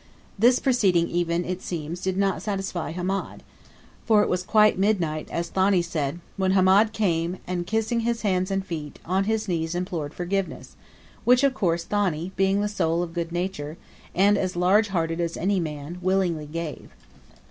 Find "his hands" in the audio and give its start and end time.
7.99-8.49